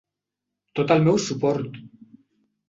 [0.79, 1.79] Tot el meu suport!